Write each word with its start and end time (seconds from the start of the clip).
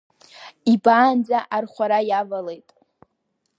Ибаанӡа 0.71 1.39
архәара 1.55 1.99
иавалеит. 2.09 2.67